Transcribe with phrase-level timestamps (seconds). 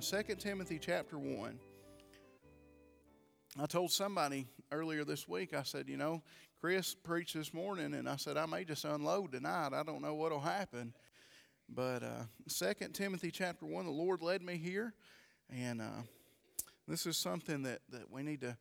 [0.00, 1.58] 2 Timothy chapter 1.
[3.60, 6.22] I told somebody earlier this week, I said, you know,
[6.58, 9.74] Chris preached this morning, and I said, I may just unload tonight.
[9.74, 10.94] I don't know what will happen.
[11.68, 14.94] But uh, 2 Timothy chapter 1, the Lord led me here,
[15.50, 16.02] and uh,
[16.88, 18.56] this is something that, that we need to,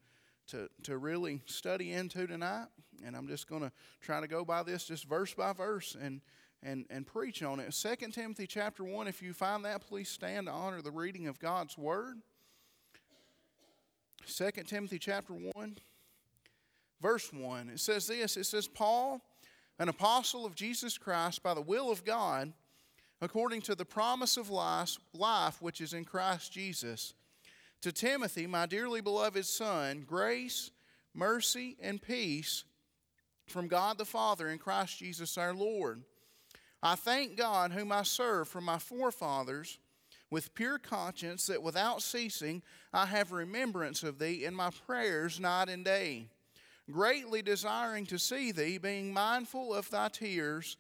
[0.48, 2.68] to, to really study into tonight.
[3.06, 6.20] And I'm just going to try to go by this just verse by verse and,
[6.64, 7.72] and, and preach on it.
[7.72, 11.40] 2 Timothy chapter 1, if you find that, please stand to honor the reading of
[11.40, 12.18] God's word.
[14.28, 15.78] 2 Timothy chapter 1,
[17.02, 17.70] verse 1.
[17.70, 19.22] It says this It says, Paul,
[19.80, 22.52] an apostle of Jesus Christ by the will of God,
[23.22, 27.14] according to the promise of life, life which is in Christ Jesus.
[27.82, 30.72] To Timothy, my dearly beloved son, grace,
[31.14, 32.66] mercy, and peace
[33.48, 36.04] from God the Father and Christ Jesus our Lord.
[36.82, 39.80] I thank God, whom I serve from my forefathers
[40.32, 42.62] with pure conscience, that without ceasing
[42.94, 46.28] I have remembrance of thee in my prayers night and day,
[46.90, 50.78] greatly desiring to see thee, being mindful of thy tears,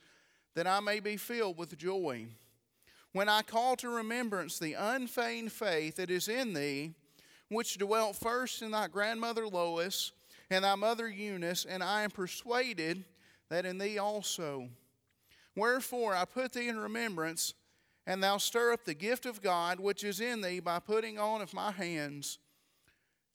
[0.55, 2.27] that I may be filled with joy.
[3.11, 6.93] When I call to remembrance the unfeigned faith that is in thee,
[7.49, 10.11] which dwelt first in thy grandmother Lois
[10.49, 13.03] and thy mother Eunice, and I am persuaded
[13.49, 14.69] that in thee also.
[15.59, 17.53] Wherefore I put thee in remembrance
[18.07, 21.41] and thou stir up the gift of God which is in thee by putting on
[21.41, 22.39] of my hands.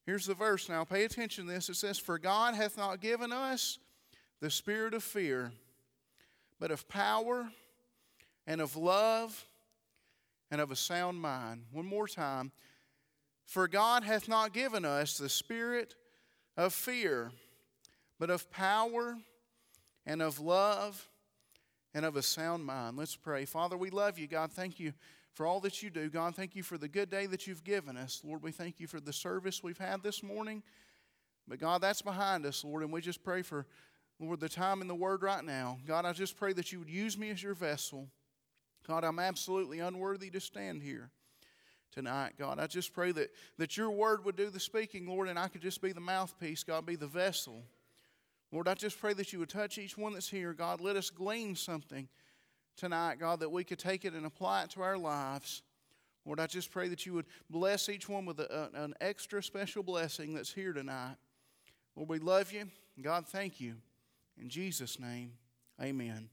[0.06, 0.84] Here's the verse now.
[0.84, 1.68] Pay attention to this.
[1.68, 3.78] It says, For God hath not given us
[4.40, 5.52] the spirit of fear,
[6.58, 7.50] but of power
[8.46, 9.46] and of love
[10.50, 11.64] and of a sound mind.
[11.70, 12.50] One more time.
[13.46, 15.94] For God hath not given us the spirit
[16.56, 17.32] of fear,
[18.18, 19.18] but of power
[20.06, 21.06] and of love
[21.94, 22.96] and of a sound mind.
[22.96, 23.44] Let's pray.
[23.44, 24.26] Father, we love you.
[24.26, 24.92] God, thank you
[25.32, 26.10] for all that you do.
[26.10, 28.20] God, thank you for the good day that you've given us.
[28.24, 30.62] Lord, we thank you for the service we've had this morning.
[31.46, 33.66] But God, that's behind us, Lord, and we just pray for,
[34.18, 35.78] Lord, the time in the Word right now.
[35.86, 38.08] God, I just pray that you would use me as your vessel.
[38.86, 41.10] God, I'm absolutely unworthy to stand here
[41.92, 42.58] tonight, God.
[42.58, 45.62] I just pray that, that your Word would do the speaking, Lord, and I could
[45.62, 47.62] just be the mouthpiece, God, be the vessel.
[48.52, 50.52] Lord, I just pray that you would touch each one that's here.
[50.52, 52.08] God, let us glean something
[52.76, 55.62] tonight, God, that we could take it and apply it to our lives.
[56.24, 59.82] Lord, I just pray that you would bless each one with a, an extra special
[59.82, 61.16] blessing that's here tonight.
[61.96, 62.68] Lord, we love you.
[63.00, 63.74] God, thank you.
[64.40, 65.32] In Jesus' name,
[65.82, 66.28] amen.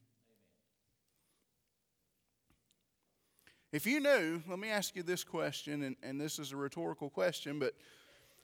[3.71, 7.09] If you knew, let me ask you this question, and, and this is a rhetorical
[7.09, 7.73] question, but,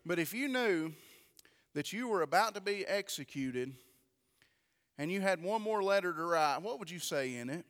[0.05, 0.93] but if you knew
[1.73, 3.73] that you were about to be executed
[4.97, 7.65] and you had one more letter to write, what would you say in it?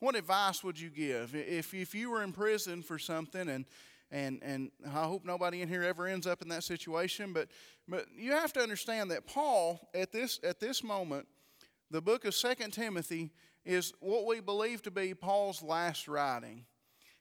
[0.00, 1.34] What advice would you give?
[1.34, 3.64] If, if you were in prison for something, and,
[4.10, 7.48] and, and I hope nobody in here ever ends up in that situation, but,
[7.86, 11.26] but you have to understand that Paul, at this, at this moment,
[11.90, 13.30] the book of Second Timothy
[13.64, 16.64] is what we believe to be Paul's last writing.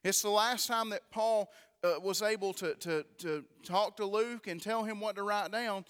[0.03, 1.49] It's the last time that Paul
[1.83, 5.51] uh, was able to, to, to talk to Luke and tell him what to write
[5.51, 5.85] down.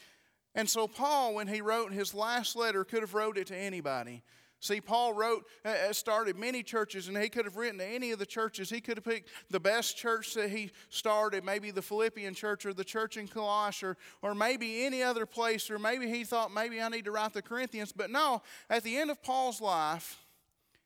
[0.55, 4.23] And so Paul, when he wrote his last letter, could have wrote it to anybody.
[4.59, 8.09] See, Paul wrote, uh, uh, started many churches, and he could have written to any
[8.09, 8.71] of the churches.
[8.71, 12.73] He could have picked the best church that he started, maybe the Philippian church or
[12.73, 16.81] the church in Colossae, or, or maybe any other place, or maybe he thought, maybe
[16.81, 17.91] I need to write the Corinthians.
[17.91, 20.25] But no, at the end of Paul's life,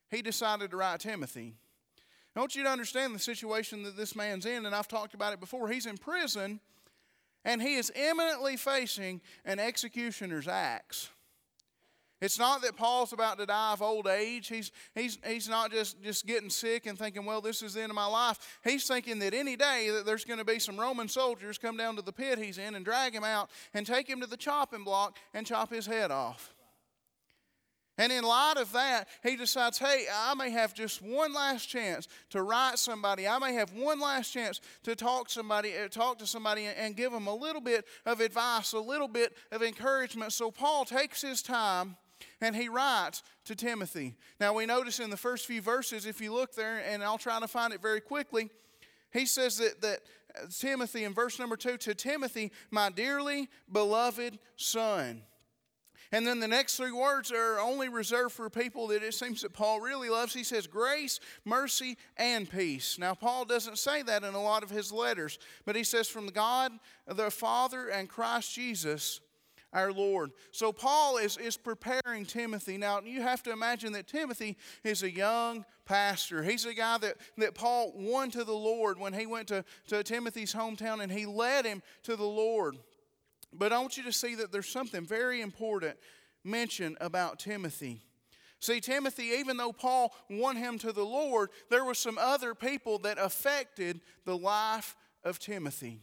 [0.10, 1.56] he decided to write Timothy.
[2.36, 5.34] I want you to understand the situation that this man's in, and I've talked about
[5.34, 5.68] it before.
[5.68, 6.62] He's in prison,
[7.44, 11.10] and he is imminently facing an executioner's axe.
[12.22, 14.48] It's not that Paul's about to die of old age.
[14.48, 17.90] He's, he's, he's not just, just getting sick and thinking, well, this is the end
[17.90, 18.60] of my life.
[18.64, 21.96] He's thinking that any day that there's going to be some Roman soldiers come down
[21.96, 24.84] to the pit he's in and drag him out and take him to the chopping
[24.84, 26.54] block and chop his head off.
[28.02, 32.08] And in light of that, he decides, hey, I may have just one last chance
[32.32, 33.28] to write somebody.
[33.28, 37.12] I may have one last chance to talk somebody, uh, talk to somebody and give
[37.12, 40.34] them a little bit of advice, a little bit of encouragement.
[40.34, 41.96] So Paul takes his time
[42.42, 44.16] and he writes to Timothy.
[44.40, 47.40] Now we notice in the first few verses, if you look there, and I'll try
[47.40, 48.50] to find it very quickly,
[49.14, 50.00] he says that, that
[50.50, 55.22] Timothy, in verse number two, to Timothy, my dearly beloved son.
[56.12, 59.54] And then the next three words are only reserved for people that it seems that
[59.54, 60.34] Paul really loves.
[60.34, 63.00] He says grace, mercy, and peace.
[63.00, 66.28] Now, Paul doesn't say that in a lot of his letters, but he says, From
[66.28, 66.74] God
[67.08, 69.22] the Father and Christ Jesus
[69.74, 70.32] our Lord.
[70.52, 72.78] So Paul is, is preparing Timothy.
[72.78, 76.44] Now, you have to imagine that Timothy is a young pastor.
[76.44, 80.04] He's a guy that, that Paul won to the Lord when he went to, to
[80.04, 82.78] Timothy's hometown and he led him to the Lord.
[83.54, 85.98] But I want you to see that there's something very important
[86.44, 88.02] mentioned about Timothy.
[88.60, 93.00] See, Timothy, even though Paul won him to the Lord, there were some other people
[93.00, 96.02] that affected the life of Timothy.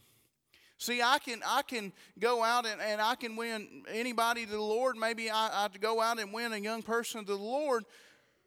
[0.77, 4.61] See, I can I can go out and, and I can win anybody to the
[4.61, 4.97] Lord.
[4.97, 7.85] Maybe I, I go out and win a young person to the Lord.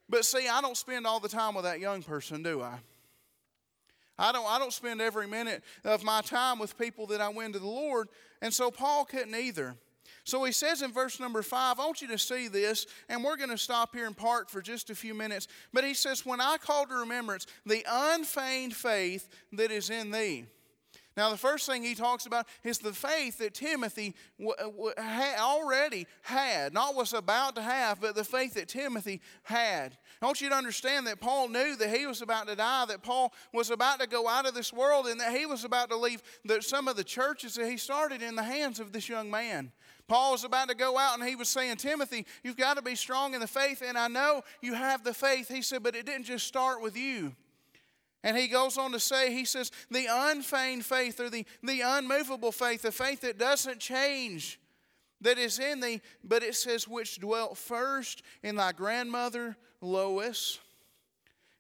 [0.08, 2.80] But see, I don't spend all the time with that young person, do I?
[4.18, 7.54] I don't, I don't spend every minute of my time with people that I win
[7.54, 8.08] to the Lord.
[8.42, 9.76] And so Paul couldn't either.
[10.24, 13.38] So he says in verse number five, I want you to see this, and we're
[13.38, 15.48] going to stop here in part for just a few minutes.
[15.74, 20.46] But he says, When I call to remembrance the unfeigned faith that is in thee.
[21.18, 24.54] Now, the first thing he talks about is the faith that Timothy uh,
[25.40, 29.98] already had, not was about to have, but the faith that Timothy had.
[30.22, 33.04] I want you to understand that Paul knew that he was about to die, that
[33.04, 35.98] Paul was about to go out of this world, and that he was about to
[35.98, 39.30] leave the, some of the churches that he started in the hands of this young
[39.30, 39.74] man.
[40.08, 42.96] Paul was about to go out and he was saying, Timothy, you've got to be
[42.96, 45.50] strong in the faith, and I know you have the faith.
[45.50, 47.36] He said, but it didn't just start with you.
[48.24, 52.52] And he goes on to say, he says, the unfeigned faith or the, the unmovable
[52.52, 54.60] faith, the faith that doesn't change,
[55.22, 60.60] that is in thee, but it says, which dwelt first in thy grandmother Lois.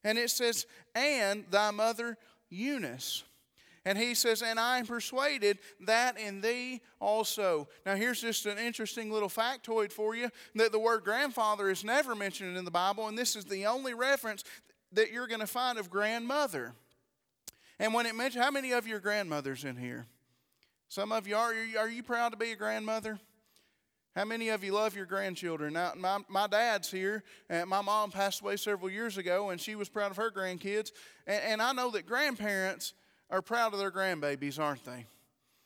[0.04, 2.18] And it says, and thy mother
[2.50, 3.24] Eunice.
[3.84, 7.68] And he says, And I am persuaded that in thee also.
[7.86, 12.13] Now, here's just an interesting little factoid for you that the word grandfather is never
[12.13, 14.44] mentioned in the Bible, and this is the only reference
[14.94, 16.74] that you're going to find of grandmother.
[17.80, 20.06] And when it mentions, how many of your grandmothers in here?
[20.88, 21.54] Some of you are.
[21.80, 23.20] Are you proud to be a grandmother?
[24.16, 25.74] How many of you love your grandchildren?
[25.74, 29.76] Now, my, my dad's here, and my mom passed away several years ago, and she
[29.76, 30.92] was proud of her grandkids.
[31.26, 32.94] And, and I know that grandparents
[33.30, 35.06] are proud of their grandbabies, aren't they?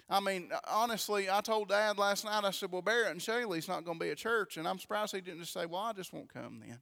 [0.08, 3.84] I mean, honestly, I told Dad last night, I said, Well, Barrett and Shaylee's not
[3.84, 4.58] going to be at church.
[4.58, 6.80] And I'm surprised he didn't just say, Well, I just won't come then.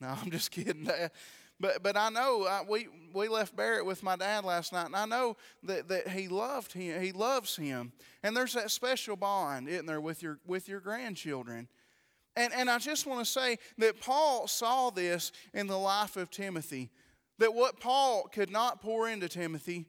[0.00, 0.88] No, I'm just kidding.
[1.58, 4.96] But, but I know I, we, we left Barrett with my dad last night, and
[4.96, 7.00] I know that, that he loved him.
[7.00, 7.92] He loves him.
[8.22, 11.68] And there's that special bond, isn't there, with your, with your grandchildren.
[12.36, 16.30] And, and I just want to say that Paul saw this in the life of
[16.30, 16.90] Timothy.
[17.38, 19.86] That what Paul could not pour into Timothy,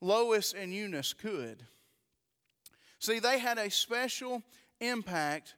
[0.00, 1.64] Lois and Eunice could.
[2.98, 4.42] See, they had a special
[4.80, 5.54] impact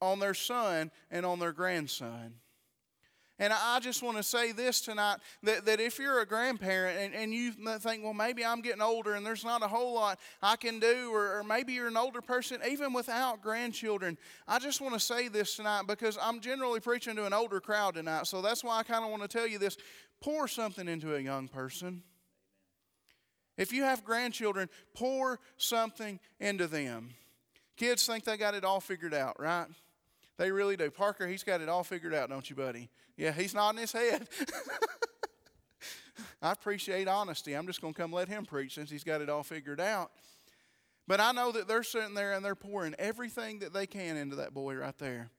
[0.00, 2.34] on their son and on their grandson.
[3.38, 7.14] And I just want to say this tonight that, that if you're a grandparent and,
[7.14, 7.50] and you
[7.80, 11.10] think, well, maybe I'm getting older and there's not a whole lot I can do,
[11.12, 15.26] or, or maybe you're an older person, even without grandchildren, I just want to say
[15.26, 18.28] this tonight because I'm generally preaching to an older crowd tonight.
[18.28, 19.76] So that's why I kind of want to tell you this
[20.20, 22.04] pour something into a young person.
[23.56, 27.10] If you have grandchildren, pour something into them.
[27.76, 29.66] Kids think they got it all figured out, right?
[30.36, 30.90] They really do.
[30.90, 32.90] Parker, he's got it all figured out, don't you, buddy?
[33.16, 34.28] Yeah, he's nodding his head.
[36.42, 37.54] I appreciate honesty.
[37.54, 40.10] I'm just going to come let him preach since he's got it all figured out.
[41.06, 44.36] But I know that they're sitting there and they're pouring everything that they can into
[44.36, 45.30] that boy right there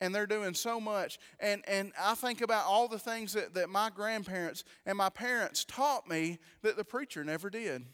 [0.00, 1.18] and they're doing so much.
[1.40, 5.64] And, and I think about all the things that, that my grandparents and my parents
[5.64, 7.84] taught me that the preacher never did.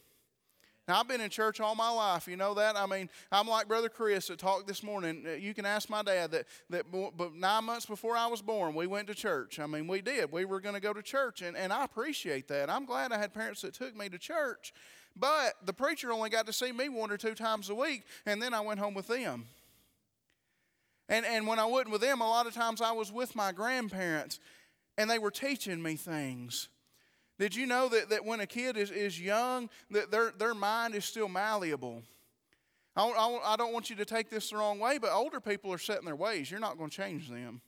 [0.88, 2.26] Now, I've been in church all my life.
[2.26, 2.76] You know that?
[2.76, 5.24] I mean, I'm like Brother Chris that talked this morning.
[5.26, 8.74] Uh, you can ask my dad that, that but nine months before I was born,
[8.74, 9.60] we went to church.
[9.60, 10.32] I mean, we did.
[10.32, 12.68] We were going to go to church, and, and I appreciate that.
[12.68, 14.74] I'm glad I had parents that took me to church.
[15.14, 18.42] But the preacher only got to see me one or two times a week, and
[18.42, 19.44] then I went home with them.
[21.08, 23.52] And, and when I wasn't with them, a lot of times I was with my
[23.52, 24.40] grandparents
[24.96, 26.68] and they were teaching me things.
[27.38, 30.94] Did you know that, that when a kid is, is young, that their, their mind
[30.94, 32.02] is still malleable?
[32.94, 35.72] I, I, I don't want you to take this the wrong way, but older people
[35.72, 36.50] are set in their ways.
[36.50, 37.60] You're not going to change them.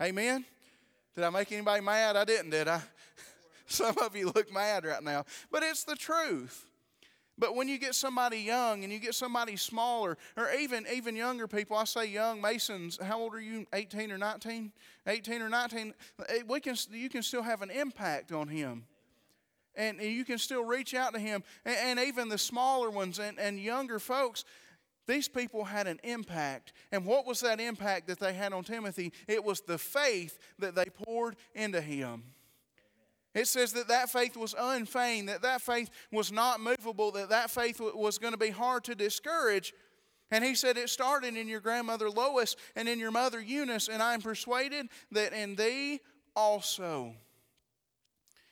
[0.00, 0.44] Amen?
[1.14, 2.16] Did I make anybody mad?
[2.16, 2.80] I didn't, did I?
[3.66, 5.24] Some of you look mad right now.
[5.50, 6.66] But it's the truth.
[7.38, 11.48] But when you get somebody young and you get somebody smaller, or even even younger
[11.48, 12.98] people, I say young Masons.
[13.02, 13.66] How old are you?
[13.72, 14.70] 18 or 19?
[15.06, 15.94] 18 or 19.
[16.28, 18.84] Eh, we can you can still have an impact on him,
[19.74, 21.42] and you can still reach out to him.
[21.64, 24.44] And, and even the smaller ones and, and younger folks,
[25.06, 26.74] these people had an impact.
[26.92, 29.12] And what was that impact that they had on Timothy?
[29.26, 32.24] It was the faith that they poured into him.
[33.34, 37.50] It says that that faith was unfeigned, that that faith was not movable, that that
[37.50, 39.72] faith was going to be hard to discourage.
[40.30, 44.02] And he said, It started in your grandmother Lois and in your mother Eunice, and
[44.02, 46.00] I am persuaded that in thee
[46.36, 47.14] also.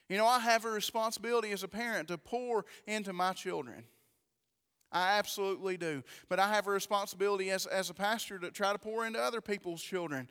[0.08, 3.84] You know, I have a responsibility as a parent to pour into my children.
[4.92, 6.02] I absolutely do.
[6.28, 9.40] But I have a responsibility as, as a pastor to try to pour into other
[9.40, 10.28] people's children.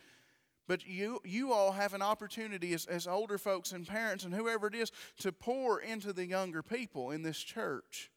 [0.69, 4.67] But you, you all have an opportunity as, as older folks and parents and whoever
[4.67, 8.11] it is to pour into the younger people in this church.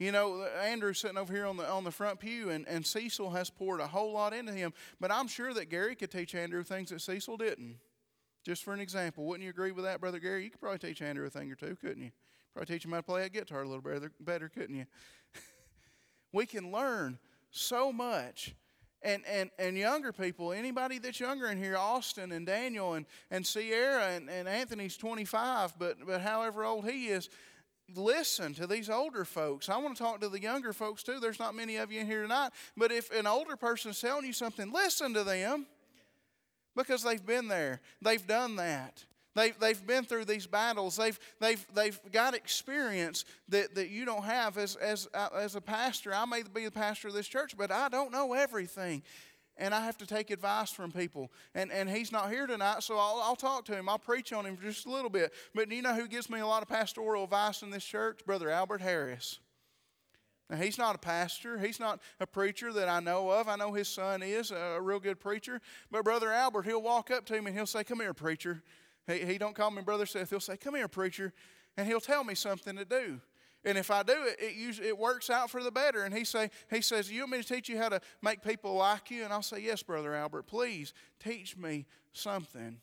[0.00, 3.30] You know, Andrew's sitting over here on the on the front pew, and, and Cecil
[3.30, 4.72] has poured a whole lot into him.
[5.00, 7.76] But I'm sure that Gary could teach Andrew things that Cecil didn't.
[8.44, 10.42] Just for an example, wouldn't you agree with that, Brother Gary?
[10.42, 12.10] You could probably teach Andrew a thing or two, couldn't you?
[12.52, 14.86] Probably teach him how to play a guitar a little better, better couldn't you?
[16.32, 17.20] we can learn
[17.52, 18.56] so much.
[19.02, 23.46] And, and, and younger people, anybody that's younger in here, Austin and Daniel and, and
[23.46, 27.28] Sierra and, and Anthony's 25, but, but however old he is,
[27.94, 29.68] listen to these older folks.
[29.68, 31.20] I want to talk to the younger folks too.
[31.20, 34.24] There's not many of you in here tonight, but if an older person is telling
[34.24, 35.66] you something, listen to them
[36.74, 39.04] because they've been there, they've done that.
[39.36, 40.96] They've, they've been through these battles.
[40.96, 45.60] They've, they've, they've got experience that, that you don't have as, as, uh, as a
[45.60, 46.14] pastor.
[46.14, 49.02] I may be the pastor of this church, but I don't know everything
[49.58, 51.30] and I have to take advice from people.
[51.54, 53.88] And, and he's not here tonight, so I'll, I'll talk to him.
[53.88, 55.32] I'll preach on him just a little bit.
[55.54, 58.20] But you know who gives me a lot of pastoral advice in this church?
[58.26, 59.38] Brother Albert Harris.
[60.50, 61.58] Now, he's not a pastor.
[61.58, 63.48] He's not a preacher that I know of.
[63.48, 65.60] I know his son is a real good preacher.
[65.90, 68.62] But Brother Albert, he'll walk up to me and he'll say, Come here, preacher.
[69.06, 70.30] He, he don't call me Brother Seth.
[70.30, 71.32] He'll say, Come here, preacher.
[71.76, 73.20] And he'll tell me something to do.
[73.66, 76.04] And if I do it, it usually it works out for the better.
[76.04, 78.74] And he say he says, "You want me to teach you how to make people
[78.74, 80.44] like you?" And I'll say, "Yes, brother Albert.
[80.44, 82.78] Please teach me something."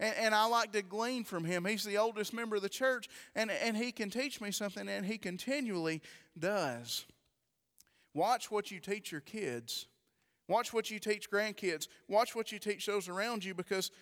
[0.00, 1.64] And, and, I like to glean from him.
[1.64, 5.06] He's the oldest member of the church, and, and he can teach me something, and
[5.06, 6.02] he continually
[6.36, 7.04] does.
[8.12, 9.86] Watch what you teach your kids.
[10.48, 11.86] Watch what you teach grandkids.
[12.08, 13.92] Watch what you teach those around you because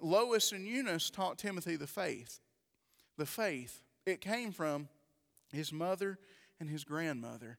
[0.00, 2.40] Lois and Eunice taught Timothy the faith.
[3.16, 3.82] The faith.
[4.06, 4.88] It came from
[5.52, 6.18] his mother
[6.58, 7.58] and his grandmother.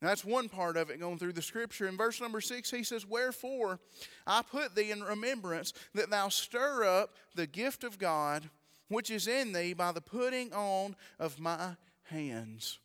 [0.00, 1.86] Now, that's one part of it going through the scripture.
[1.86, 3.78] In verse number six, he says, Wherefore
[4.26, 8.50] I put thee in remembrance that thou stir up the gift of God
[8.92, 12.78] which is in thee by the putting on of my hands.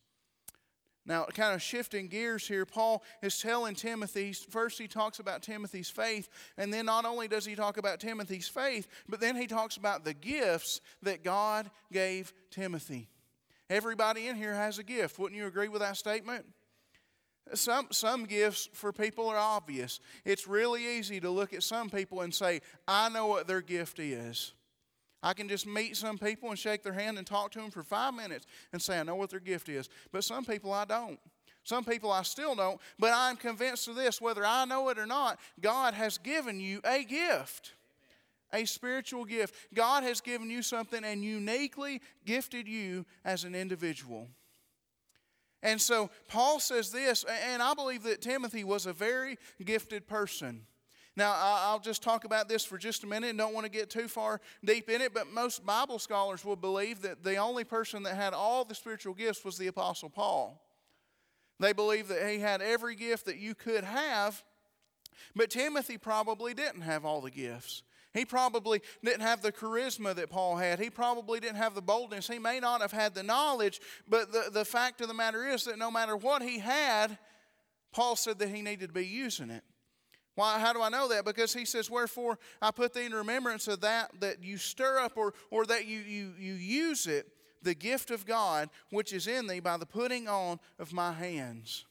[1.07, 5.89] Now, kind of shifting gears here, Paul is telling Timothy, first he talks about Timothy's
[5.89, 9.77] faith, and then not only does he talk about Timothy's faith, but then he talks
[9.77, 13.07] about the gifts that God gave Timothy.
[13.69, 15.17] Everybody in here has a gift.
[15.17, 16.45] Wouldn't you agree with that statement?
[17.53, 20.01] Some, some gifts for people are obvious.
[20.25, 23.99] It's really easy to look at some people and say, I know what their gift
[23.99, 24.53] is.
[25.23, 27.83] I can just meet some people and shake their hand and talk to them for
[27.83, 29.89] five minutes and say, I know what their gift is.
[30.11, 31.19] But some people I don't.
[31.63, 32.79] Some people I still don't.
[32.99, 36.81] But I'm convinced of this whether I know it or not, God has given you
[36.85, 37.73] a gift
[38.53, 39.55] a spiritual gift.
[39.73, 44.29] God has given you something and uniquely gifted you as an individual.
[45.63, 50.61] And so Paul says this, and I believe that Timothy was a very gifted person.
[51.17, 53.89] Now, I'll just talk about this for just a minute and don't want to get
[53.89, 58.03] too far deep in it, but most Bible scholars will believe that the only person
[58.03, 60.61] that had all the spiritual gifts was the Apostle Paul.
[61.59, 64.43] They believe that he had every gift that you could have,
[65.35, 67.81] but Timothy probably didn't have all the gifts.
[68.13, 70.79] He probably didn't have the charisma that Paul had.
[70.79, 72.27] He probably didn't have the boldness.
[72.27, 75.63] He may not have had the knowledge, but the, the fact of the matter is
[75.63, 77.17] that no matter what he had,
[77.91, 79.63] Paul said that he needed to be using it.
[80.37, 81.25] Why, how do I know that?
[81.25, 85.13] Because he says, Wherefore I put thee in remembrance of that, that you stir up
[85.17, 87.27] or, or that you, you, you use it,
[87.63, 91.85] the gift of God which is in thee by the putting on of my hands.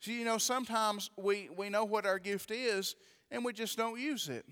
[0.00, 2.96] See, you know, sometimes we, we know what our gift is,
[3.30, 4.44] and we just don't use it.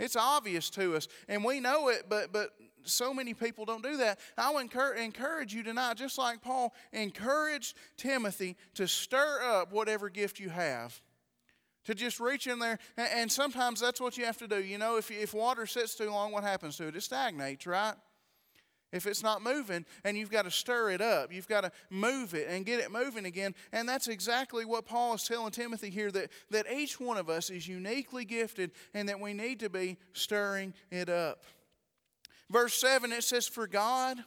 [0.00, 2.50] It's obvious to us, and we know it, but, but
[2.82, 4.18] so many people don't do that.
[4.36, 10.48] I'll encourage you tonight, just like Paul encouraged Timothy to stir up whatever gift you
[10.48, 11.00] have.
[11.86, 14.62] To just reach in there, and sometimes that's what you have to do.
[14.62, 16.96] You know, if, if water sits too long, what happens to it?
[16.96, 17.94] It stagnates, right?
[18.92, 22.34] if it's not moving and you've got to stir it up you've got to move
[22.34, 26.10] it and get it moving again and that's exactly what paul is telling timothy here
[26.10, 29.96] that, that each one of us is uniquely gifted and that we need to be
[30.12, 31.42] stirring it up
[32.50, 34.18] verse 7 it says for god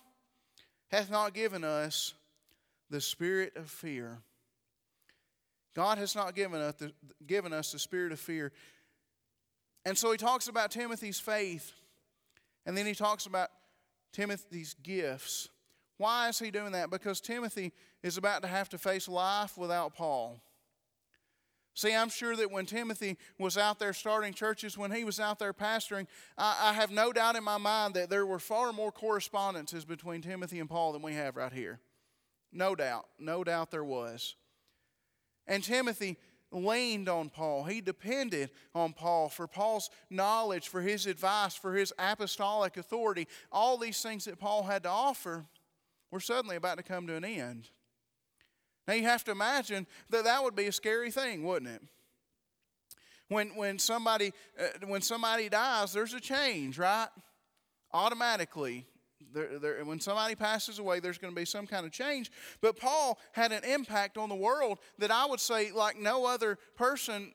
[0.90, 2.14] hath not given us
[2.90, 4.20] the spirit of fear
[5.74, 6.92] god has not given us the,
[7.26, 8.52] given us the spirit of fear
[9.86, 11.74] and so he talks about timothy's faith
[12.66, 13.50] and then he talks about
[14.14, 15.50] Timothy's gifts,
[15.98, 16.90] Why is he doing that?
[16.90, 20.42] Because Timothy is about to have to face life without Paul.
[21.76, 25.40] See, I'm sure that when Timothy was out there starting churches, when he was out
[25.40, 26.06] there pastoring,
[26.38, 30.22] I, I, have no doubt in my mind that there were far more correspondences between
[30.22, 31.80] Timothy and Paul than we have right here.
[32.52, 33.08] No doubt.
[33.18, 34.36] No doubt there was.
[35.48, 36.18] And Timothy
[36.52, 37.64] leaned on Paul.
[37.64, 43.28] He depended on Paul for Paul's knowledge, for his advice, for his apostolic authority.
[43.52, 45.46] All these things that Paul had to offer
[46.12, 47.70] were suddenly about to come to an end.
[48.88, 51.82] Now you have to imagine that that would be a scary thing, wouldn't it?
[53.30, 57.08] When, when, somebody, uh, when somebody dies, there's a change, right?
[57.92, 58.86] Automatically.
[59.34, 62.32] There, there, when somebody passes away, there's going to be some kind of change.
[62.62, 66.58] But Paul had an impact on the world that I would say, like no other
[66.76, 67.34] person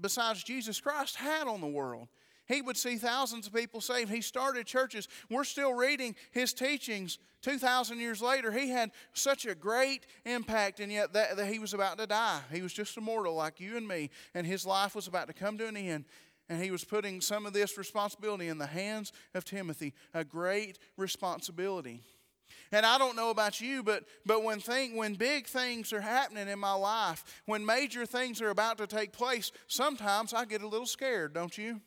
[0.00, 2.08] besides Jesus Christ had on the world.
[2.46, 4.10] He would see thousands of people saved.
[4.10, 5.06] He started churches.
[5.30, 8.50] We're still reading his teachings 2,000 years later.
[8.50, 12.40] He had such a great impact, and yet that, that he was about to die.
[12.52, 15.32] He was just a mortal like you and me, and his life was about to
[15.32, 16.06] come to an end.
[16.50, 20.80] And he was putting some of this responsibility in the hands of Timothy, a great
[20.96, 22.02] responsibility.
[22.72, 26.48] And I don't know about you, but, but when, thing, when big things are happening
[26.48, 30.66] in my life, when major things are about to take place, sometimes I get a
[30.66, 31.80] little scared, don't you?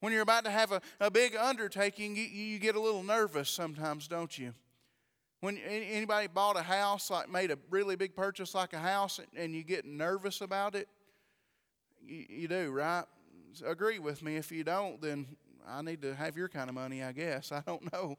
[0.00, 3.48] When you're about to have a, a big undertaking, you, you get a little nervous
[3.48, 4.52] sometimes, don't you?
[5.40, 9.54] When anybody bought a house, like made a really big purchase like a house, and
[9.54, 10.88] you get nervous about it,
[12.06, 13.04] you, you do, right?
[13.64, 14.36] Agree with me.
[14.36, 15.26] If you don't, then
[15.66, 17.52] I need to have your kind of money, I guess.
[17.52, 18.16] I don't know.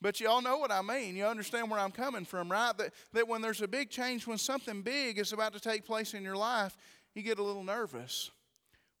[0.00, 1.16] But you all know what I mean.
[1.16, 2.76] You understand where I'm coming from, right?
[2.78, 6.14] That, that when there's a big change, when something big is about to take place
[6.14, 6.76] in your life,
[7.14, 8.30] you get a little nervous.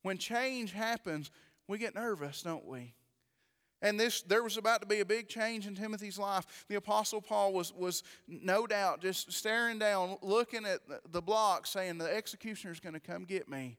[0.02, 1.30] When change happens,
[1.68, 2.94] we get nervous, don't we?
[3.80, 6.64] And this, there was about to be a big change in Timothy's life.
[6.68, 10.80] The Apostle Paul was, was no doubt just staring down, looking at
[11.12, 13.78] the block, saying, The executioner's going to come get me.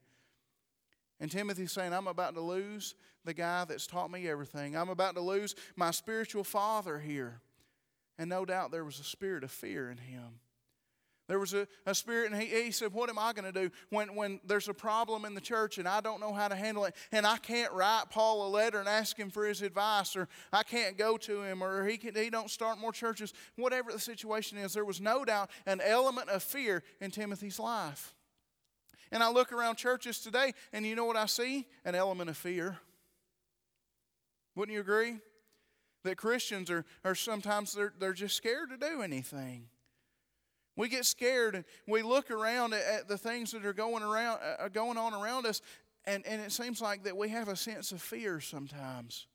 [1.20, 2.94] And Timothy's saying, I'm about to lose
[3.26, 4.74] the guy that's taught me everything.
[4.74, 7.42] I'm about to lose my spiritual father here.
[8.18, 10.40] And no doubt there was a spirit of fear in him.
[11.30, 13.70] There was a, a spirit, and he, he said, What am I going to do
[13.90, 16.86] when, when there's a problem in the church and I don't know how to handle
[16.86, 16.96] it?
[17.12, 20.64] And I can't write Paul a letter and ask him for his advice, or I
[20.64, 23.32] can't go to him, or he, can, he don't start more churches.
[23.54, 28.12] Whatever the situation is, there was no doubt an element of fear in Timothy's life.
[29.12, 31.64] And I look around churches today, and you know what I see?
[31.84, 32.76] An element of fear.
[34.56, 35.18] Wouldn't you agree?
[36.02, 39.68] That Christians are, are sometimes they're, they're just scared to do anything.
[40.80, 44.66] We get scared and we look around at, the things that are going around uh,
[44.68, 45.60] going on around us,
[46.06, 49.26] and, and it seems like that we have a sense of fear sometimes.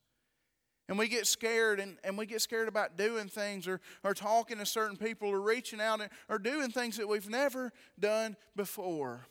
[0.89, 4.57] And we get scared and, and we get scared about doing things or, or talking
[4.57, 9.27] to certain people or reaching out and, or doing things that we've never done before.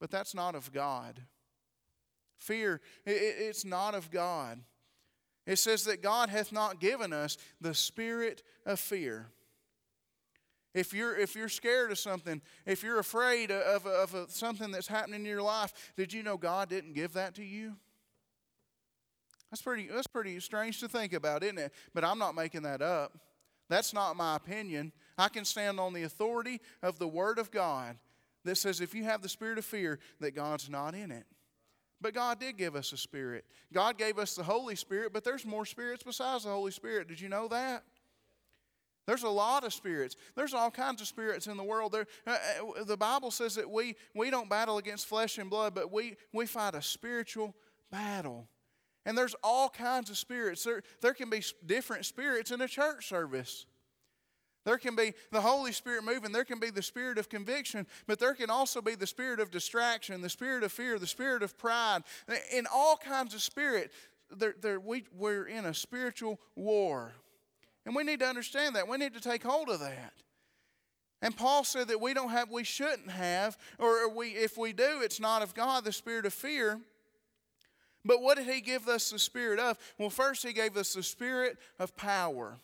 [0.00, 1.18] But that's not of God.
[2.36, 4.60] Fear, it, it's not of God.
[5.46, 9.28] It says that God hath not given us the spirit of fear.
[10.74, 14.88] If you're, if you're scared of something, if you're afraid of, of, of something that's
[14.88, 17.76] happening in your life, did you know God didn't give that to you?
[19.50, 21.72] That's pretty, that's pretty strange to think about, isn't it?
[21.92, 23.18] But I'm not making that up.
[23.68, 24.92] That's not my opinion.
[25.18, 27.98] I can stand on the authority of the Word of God
[28.44, 31.26] that says if you have the spirit of fear, that God's not in it.
[32.00, 33.44] But God did give us a spirit.
[33.72, 37.06] God gave us the Holy Spirit, but there's more spirits besides the Holy Spirit.
[37.06, 37.84] Did you know that?
[39.06, 40.16] There's a lot of spirits.
[40.36, 41.92] There's all kinds of spirits in the world.
[41.92, 42.36] There, uh,
[42.80, 46.16] uh, the Bible says that we, we don't battle against flesh and blood, but we,
[46.32, 47.54] we fight a spiritual
[47.90, 48.48] battle.
[49.04, 50.62] And there's all kinds of spirits.
[50.62, 53.66] There, there can be different spirits in a church service.
[54.64, 56.30] There can be the Holy Spirit moving.
[56.30, 59.50] There can be the spirit of conviction, but there can also be the spirit of
[59.50, 62.02] distraction, the spirit of fear, the spirit of pride.
[62.52, 63.90] In all kinds of spirit,
[64.30, 67.12] there, there, we, we're in a spiritual war.
[67.84, 68.88] And we need to understand that.
[68.88, 70.12] We need to take hold of that.
[71.20, 75.00] And Paul said that we don't have, we shouldn't have, or we, if we do,
[75.02, 76.80] it's not of God, the spirit of fear.
[78.04, 79.78] But what did he give us the spirit of?
[79.98, 82.58] Well, first he gave us the spirit of power.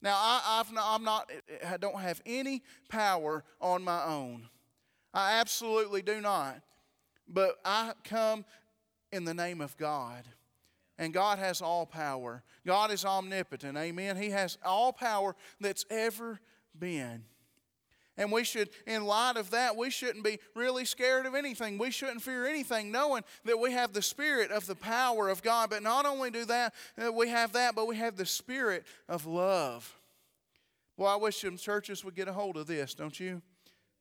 [0.00, 1.30] Now, I, I've not, I'm not,
[1.66, 4.48] I don't have any power on my own.
[5.12, 6.60] I absolutely do not.
[7.28, 8.44] But I come
[9.12, 10.24] in the name of God.
[11.02, 12.44] And God has all power.
[12.64, 13.76] God is omnipotent.
[13.76, 14.16] Amen.
[14.16, 16.38] He has all power that's ever
[16.78, 17.24] been.
[18.16, 21.76] And we should, in light of that, we shouldn't be really scared of anything.
[21.76, 25.70] We shouldn't fear anything, knowing that we have the Spirit of the power of God.
[25.70, 29.26] But not only do that, uh, we have that, but we have the Spirit of
[29.26, 29.98] love.
[30.96, 33.42] Well, I wish some churches would get a hold of this, don't you?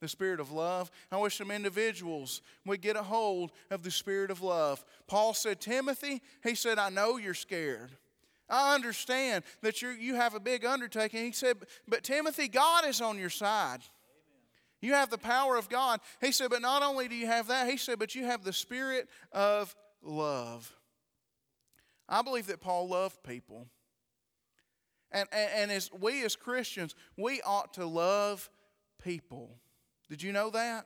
[0.01, 0.89] The Spirit of love.
[1.11, 4.83] I wish some individuals would get a hold of the Spirit of love.
[5.07, 7.91] Paul said, Timothy, he said, I know you're scared.
[8.49, 11.23] I understand that you you have a big undertaking.
[11.23, 13.79] He said, but Timothy, God is on your side.
[14.81, 15.99] You have the power of God.
[16.19, 18.51] He said, but not only do you have that, he said, but you have the
[18.51, 20.75] spirit of love.
[22.09, 23.67] I believe that Paul loved people.
[25.11, 28.49] And, and, and as we as Christians, we ought to love
[29.01, 29.57] people.
[30.11, 30.85] Did you know that?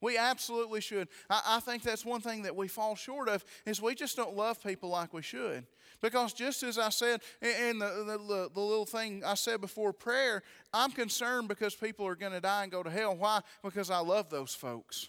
[0.00, 1.08] We absolutely should.
[1.28, 4.36] I, I, think that's one thing that we fall short of is we just don't
[4.36, 5.66] love people like we should.
[6.00, 10.44] Because just as I said in the, the, the little thing I said before prayer,
[10.72, 13.16] I'm concerned because people are going to die and go to hell.
[13.16, 13.40] Why?
[13.60, 15.08] Because I love those folks.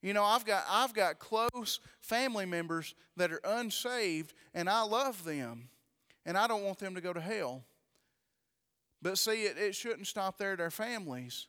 [0.00, 5.24] You know, I've got, I've got close family members that are unsaved, and I love
[5.24, 5.70] them,
[6.24, 7.64] and I don't want them to go to hell.
[9.02, 11.46] But see, it, it shouldn't stop there at our families.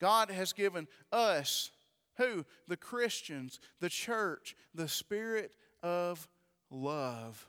[0.00, 1.70] God has given us,
[2.16, 2.44] who?
[2.68, 6.28] The Christians, the church, the Spirit of
[6.70, 7.46] love.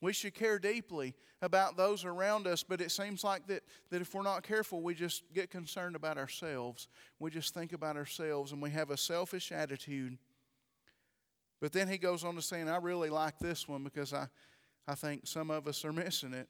[0.00, 4.14] We should care deeply about those around us, but it seems like that, that if
[4.14, 6.88] we're not careful, we just get concerned about ourselves.
[7.18, 10.18] We just think about ourselves and we have a selfish attitude.
[11.60, 14.28] But then he goes on to say, and I really like this one because I,
[14.86, 16.48] I think some of us are missing it.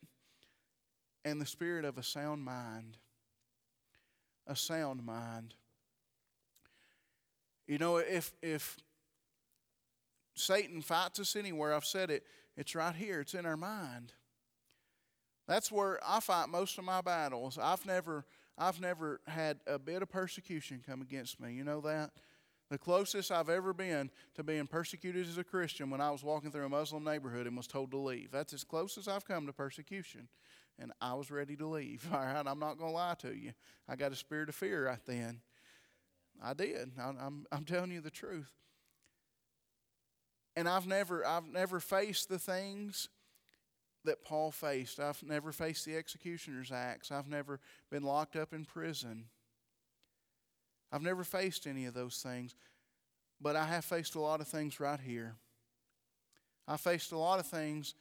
[1.28, 2.96] And the spirit of a sound mind.
[4.46, 5.54] A sound mind.
[7.66, 8.78] You know, if, if
[10.34, 11.74] Satan fights us anywhere.
[11.74, 12.24] I've said it.
[12.56, 13.20] It's right here.
[13.20, 14.12] It's in our mind.
[15.46, 17.58] That's where I fight most of my battles.
[17.60, 18.24] I've never
[18.56, 21.52] I've never had a bit of persecution come against me.
[21.52, 22.10] You know that?
[22.70, 26.50] The closest I've ever been to being persecuted as a Christian when I was walking
[26.50, 28.30] through a Muslim neighborhood and was told to leave.
[28.30, 30.28] That's as close as I've come to persecution.
[30.78, 32.06] And I was ready to leave.
[32.12, 33.52] All right, I'm not going to lie to you.
[33.88, 35.40] I got a spirit of fear right then.
[36.42, 36.92] I did.
[37.00, 38.52] I'm, I'm telling you the truth
[40.58, 43.08] and I've never I've never faced the things
[44.04, 44.98] that Paul faced.
[44.98, 47.12] I've never faced the executioner's axe.
[47.12, 47.60] I've never
[47.92, 49.26] been locked up in prison.
[50.90, 52.56] I've never faced any of those things.
[53.40, 55.36] But I have faced a lot of things right here.
[56.66, 57.94] I faced a lot of things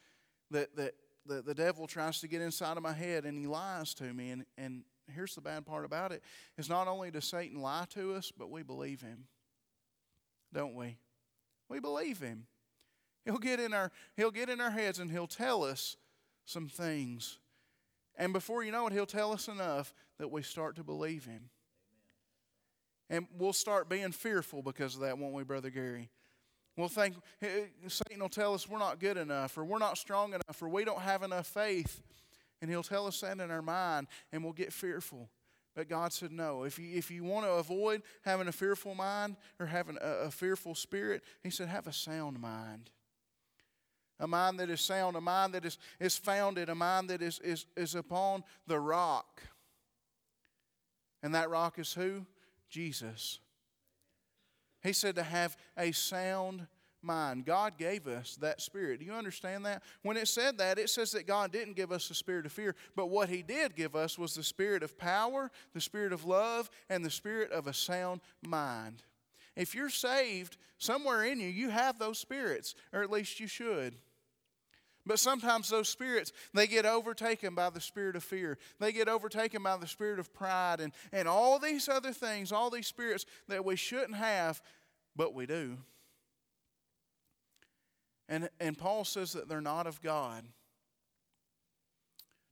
[0.49, 0.95] that, that
[1.27, 4.31] the, the devil tries to get inside of my head and he lies to me.
[4.31, 6.23] And, and here's the bad part about it
[6.57, 9.25] is not only does Satan lie to us, but we believe him.
[10.53, 10.97] Don't we?
[11.69, 12.47] We believe him.
[13.25, 15.97] He'll get in our he'll get in our heads and he'll tell us
[16.45, 17.39] some things.
[18.15, 21.49] And before you know it, he'll tell us enough that we start to believe him.
[23.09, 26.09] And we'll start being fearful because of that, won't we, Brother Gary?
[26.77, 27.15] We'll think
[27.87, 30.85] Satan will tell us we're not good enough, or we're not strong enough, or we
[30.85, 32.01] don't have enough faith.
[32.61, 35.29] And he'll tell us that in our mind, and we'll get fearful.
[35.75, 36.63] But God said, no.
[36.63, 40.31] If you, if you want to avoid having a fearful mind or having a, a
[40.31, 42.91] fearful spirit, He said, have a sound mind.
[44.19, 47.39] A mind that is sound, a mind that is, is founded, a mind that is,
[47.39, 49.43] is, is upon the rock.
[51.21, 52.25] And that rock is who?
[52.69, 53.39] Jesus.
[54.83, 56.67] He said to have a sound
[57.01, 57.45] mind.
[57.45, 58.99] God gave us that spirit.
[58.99, 59.83] Do you understand that?
[60.03, 62.75] When it said that, it says that God didn't give us a spirit of fear,
[62.95, 66.69] but what He did give us was the spirit of power, the spirit of love,
[66.89, 69.03] and the spirit of a sound mind.
[69.55, 73.95] If you're saved, somewhere in you, you have those spirits, or at least you should.
[75.07, 78.57] But sometimes those spirits, they get overtaken by the spirit of fear.
[78.79, 82.69] They get overtaken by the spirit of pride and, and all these other things, all
[82.69, 84.61] these spirits that we shouldn't have,
[85.15, 85.77] but we do.
[88.29, 90.43] And, and Paul says that they're not of God.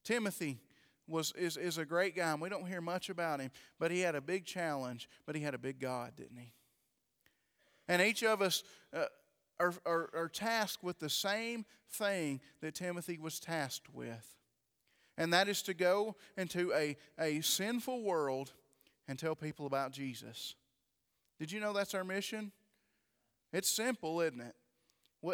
[0.06, 0.60] Timothy
[1.08, 4.00] was, is, is a great guy, and we don't hear much about him, but he
[4.00, 6.54] had a big challenge, but he had a big God, didn't he?
[7.88, 8.63] And each of us
[8.94, 9.06] uh,
[9.60, 14.36] are, are, are tasked with the same thing that Timothy was tasked with.
[15.18, 18.52] And that is to go into a, a sinful world
[19.08, 20.56] and tell people about Jesus.
[21.39, 22.52] Did you know that's our mission?
[23.54, 24.56] It's simple, isn't it?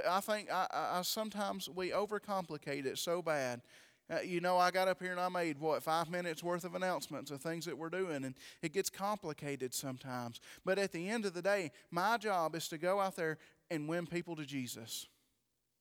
[0.08, 3.62] I think I, I, sometimes we overcomplicate it so bad.
[4.10, 6.76] Uh, you know, I got up here and I made what five minutes worth of
[6.76, 10.40] announcements of things that we're doing, and it gets complicated sometimes.
[10.66, 13.38] But at the end of the day, my job is to go out there
[13.72, 15.08] and win people to Jesus.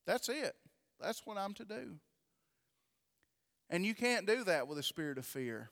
[0.06, 0.54] That's it.
[0.98, 1.96] That's what I'm to do.
[3.68, 5.70] And you can't do that with a spirit of fear.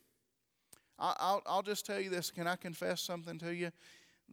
[0.98, 2.30] I'll, I'll just tell you this.
[2.30, 3.70] Can I confess something to you?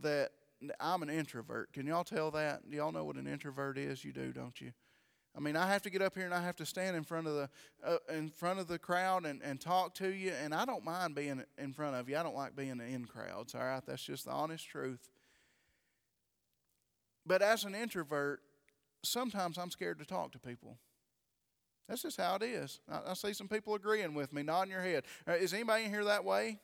[0.02, 0.32] That
[0.80, 1.72] I'm an introvert.
[1.74, 2.70] Can y'all tell that?
[2.70, 4.04] Do y'all know what an introvert is?
[4.04, 4.72] You do, don't you?
[5.38, 7.28] I mean, I have to get up here and I have to stand in front
[7.28, 7.50] of the
[7.86, 11.14] uh, in front of the crowd and, and talk to you, and I don't mind
[11.14, 12.18] being in front of you.
[12.18, 13.54] I don't like being in crowds.
[13.54, 15.10] All right, that's just the honest truth.
[17.26, 18.42] But as an introvert,
[19.04, 20.78] sometimes I'm scared to talk to people.
[21.88, 22.80] That's just how it is.
[22.92, 25.04] I, I see some people agreeing with me, nodding your head.
[25.28, 26.60] Uh, is anybody in here that way?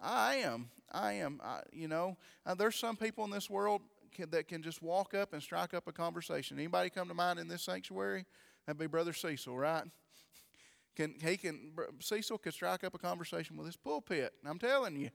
[0.00, 0.70] I am.
[0.90, 1.40] I am.
[1.42, 5.14] I, you know, uh, there's some people in this world can, that can just walk
[5.14, 6.58] up and strike up a conversation.
[6.58, 8.26] Anybody come to mind in this sanctuary?
[8.66, 9.84] That'd be Brother Cecil, right?
[10.94, 14.34] Can he can Cecil could strike up a conversation with his pulpit.
[14.44, 15.08] I'm telling you,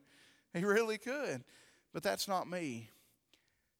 [0.52, 1.44] he really could.
[1.92, 2.90] But that's not me.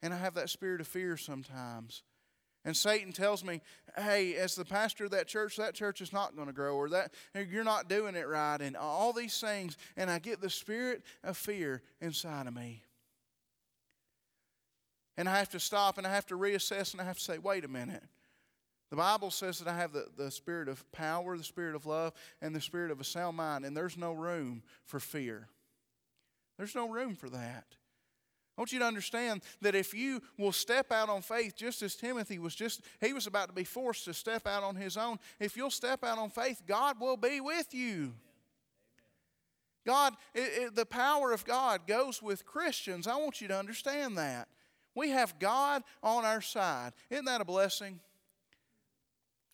[0.03, 2.03] And I have that spirit of fear sometimes.
[2.65, 3.61] And Satan tells me,
[3.97, 6.89] hey, as the pastor of that church, that church is not going to grow, or
[6.91, 7.13] that
[7.49, 9.77] you're not doing it right, and all these things.
[9.97, 12.83] And I get the spirit of fear inside of me.
[15.17, 17.39] And I have to stop and I have to reassess and I have to say,
[17.39, 18.05] wait a minute.
[18.91, 22.15] The Bible says that I have the, the spirit of power, the spirit of love,
[22.41, 25.49] and the spirit of a sound mind, and there's no room for fear.
[26.57, 27.65] There's no room for that.
[28.59, 31.95] I want you to understand that if you will step out on faith, just as
[31.95, 35.21] Timothy was just, he was about to be forced to step out on his own.
[35.39, 38.15] If you'll step out on faith, God will be with you.
[39.87, 43.07] God, it, it, the power of God goes with Christians.
[43.07, 44.49] I want you to understand that.
[44.93, 46.95] We have God on our side.
[47.11, 48.01] Isn't that a blessing?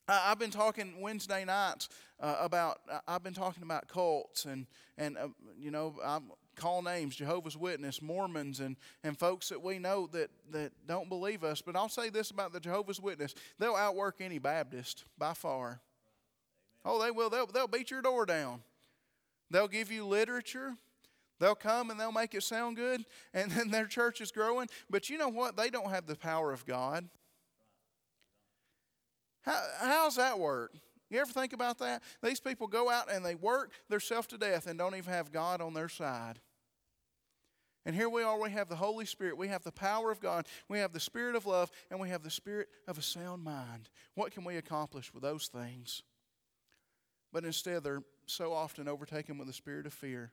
[0.09, 1.91] I've been talking Wednesday nights
[2.21, 2.81] uh, about.
[3.07, 6.21] I've been talking about cults and and uh, you know I
[6.57, 11.45] call names Jehovah's Witness, Mormons, and and folks that we know that that don't believe
[11.45, 11.61] us.
[11.61, 15.81] But I'll say this about the Jehovah's Witness: they'll outwork any Baptist by far.
[16.85, 17.31] Oh, they will.
[17.31, 18.63] They'll they'll beat your door down.
[19.51, 20.77] They'll give you literature.
[21.41, 24.69] They'll come and they'll make it sound good, and then their church is growing.
[24.89, 25.57] But you know what?
[25.57, 27.09] They don't have the power of God.
[29.43, 30.73] How, how's that work?
[31.15, 32.03] You ever think about that?
[32.25, 35.61] These people go out and they work themselves to death and don't even have God
[35.61, 36.41] on their side.
[37.87, 40.47] And here we are, we have the Holy Spirit, we have the power of God,
[40.69, 43.91] we have the Spirit of love, and we have the Spirit of a sound mind.
[44.17, 46.03] What can we accomplish with those things?
[47.33, 50.33] But instead, they're so often overtaken with the spirit of fear.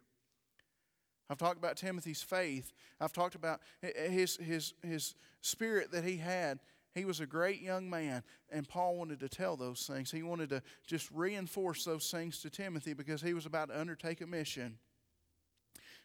[1.30, 2.74] I've talked about Timothy's faith.
[3.00, 6.60] I've talked about his, his, his spirit that he had.
[6.94, 10.12] He was a great young man, and Paul wanted to tell those things.
[10.12, 14.22] He wanted to just reinforce those things to Timothy because he was about to undertake
[14.22, 14.78] a mission.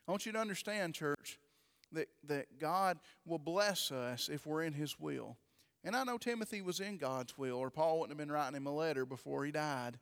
[0.07, 1.41] I want you to understand, church,
[1.93, 5.37] that, that God will bless us if we're in his will.
[5.83, 8.67] And I know Timothy was in God's will, or Paul wouldn't have been writing him
[8.67, 9.99] a letter before he died.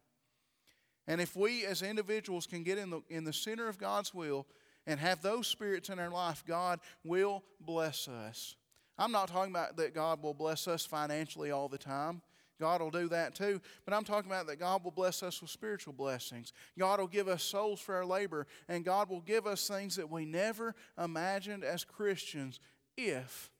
[1.06, 4.46] And if we as individuals can get in the, in the center of God's will,
[4.86, 8.54] and have those spirits in our life, God will bless us.
[8.98, 12.22] I'm not talking about that God will bless us financially all the time.
[12.60, 13.60] God will do that too.
[13.84, 16.52] But I'm talking about that God will bless us with spiritual blessings.
[16.78, 20.10] God will give us souls for our labor, and God will give us things that
[20.10, 22.60] we never imagined as Christians
[22.96, 23.50] if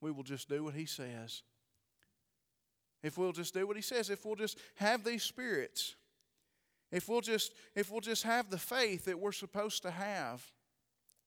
[0.00, 1.42] we will just do what He says.
[3.02, 5.94] If we'll just do what He says, if we'll just have these spirits.
[6.90, 10.44] If we'll just if we'll just have the faith that we're supposed to have,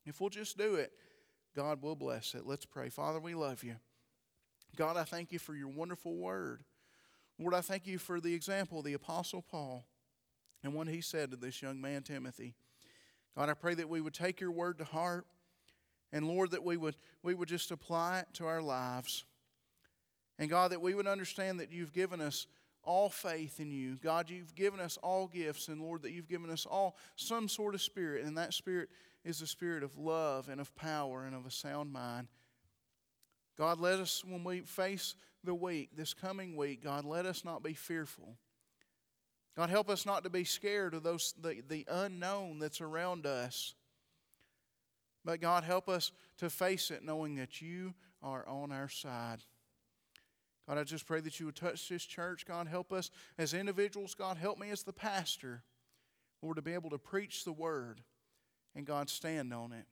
[0.06, 0.92] if we'll just do it,
[1.56, 2.46] God will bless it.
[2.46, 2.90] Let's pray.
[2.90, 3.76] Father, we love you.
[4.76, 6.64] God, I thank you for your wonderful word.
[7.38, 9.86] Lord, I thank you for the example of the Apostle Paul
[10.64, 12.56] and what he said to this young man, Timothy.
[13.36, 15.26] God, I pray that we would take your word to heart.
[16.14, 19.24] And Lord, that we would, we would just apply it to our lives.
[20.38, 22.48] And God, that we would understand that you've given us
[22.84, 23.96] all faith in you.
[23.96, 27.76] God, you've given us all gifts, and Lord, that you've given us all some sort
[27.76, 28.90] of spirit, and that spirit
[29.24, 32.28] is a spirit of love and of power and of a sound mind.
[33.58, 37.64] God, let us, when we face the week, this coming week, God, let us not
[37.64, 38.36] be fearful.
[39.56, 43.76] God, help us not to be scared of those the, the unknown that's around us.
[45.24, 49.44] But God, help us to face it knowing that you are on our side.
[50.68, 52.46] God, I just pray that you would touch this church.
[52.46, 54.16] God, help us as individuals.
[54.16, 55.64] God, help me as the pastor,
[56.42, 58.02] Lord, to be able to preach the word
[58.76, 59.86] and God, stand on it.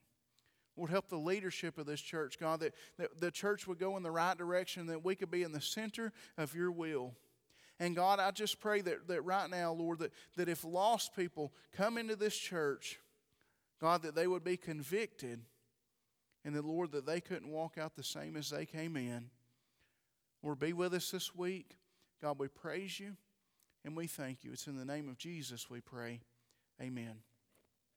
[0.78, 4.04] Lord, help the leadership of this church, God, that, that the church would go in
[4.04, 7.14] the right direction, that we could be in the center of your will.
[7.80, 11.54] And God, I just pray that, that right now, Lord, that, that if lost people
[11.76, 13.00] come into this church,
[13.82, 15.42] God, that they would be convicted,
[16.46, 19.30] and that, Lord, that they couldn't walk out the same as they came in.
[20.42, 21.78] Lord, be with us this week.
[22.22, 23.18] God, we praise you.
[23.86, 24.52] And we thank you.
[24.52, 26.22] It's in the name of Jesus we pray.
[26.82, 27.16] Amen.